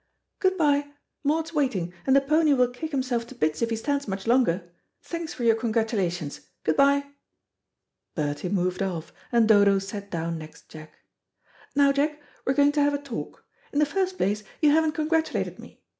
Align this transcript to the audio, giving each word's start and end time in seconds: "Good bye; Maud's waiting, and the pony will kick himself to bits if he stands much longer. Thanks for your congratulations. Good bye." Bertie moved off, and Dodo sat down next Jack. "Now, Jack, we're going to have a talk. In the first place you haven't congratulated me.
"Good 0.39 0.57
bye; 0.57 0.93
Maud's 1.23 1.53
waiting, 1.53 1.93
and 2.07 2.15
the 2.15 2.21
pony 2.21 2.53
will 2.55 2.69
kick 2.69 2.89
himself 2.89 3.27
to 3.27 3.35
bits 3.35 3.61
if 3.61 3.69
he 3.69 3.75
stands 3.75 4.07
much 4.07 4.25
longer. 4.25 4.73
Thanks 5.03 5.31
for 5.31 5.43
your 5.43 5.53
congratulations. 5.53 6.39
Good 6.63 6.75
bye." 6.75 7.05
Bertie 8.15 8.49
moved 8.49 8.81
off, 8.81 9.13
and 9.31 9.47
Dodo 9.47 9.77
sat 9.77 10.09
down 10.09 10.39
next 10.39 10.69
Jack. 10.69 10.91
"Now, 11.75 11.91
Jack, 11.91 12.19
we're 12.47 12.55
going 12.55 12.71
to 12.71 12.81
have 12.81 12.95
a 12.95 12.97
talk. 12.97 13.45
In 13.71 13.77
the 13.77 13.85
first 13.85 14.17
place 14.17 14.43
you 14.59 14.71
haven't 14.71 14.93
congratulated 14.93 15.59
me. 15.59 15.83